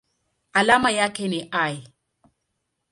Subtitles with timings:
[0.53, 1.83] Alama yake ni Al.